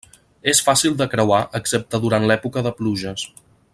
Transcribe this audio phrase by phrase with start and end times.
[0.51, 3.29] És fàcil de creuar excepte durant l'època de pluges.